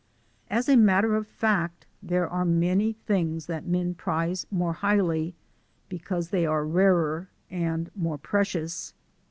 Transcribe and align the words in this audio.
As 0.49 0.67
a 0.67 0.75
matter 0.75 1.15
of 1.15 1.27
fact, 1.27 1.85
there 2.01 2.27
are 2.27 2.43
many 2.43 2.91
things 3.05 3.45
that 3.45 3.67
men 3.67 3.93
prize 3.93 4.47
more 4.49 4.73
highly 4.73 5.35
because 5.89 6.29
they 6.29 6.43
are 6.43 6.65
rarer 6.65 7.29
and 7.51 7.91
more 7.95 8.17
precious. 8.17 8.95